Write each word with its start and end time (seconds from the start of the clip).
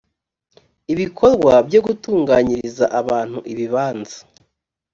ibikorwa 0.93 1.53
byo 1.67 1.79
gutunganyiriza 1.85 2.85
abantu 3.01 3.37
ibibanza 3.51 4.17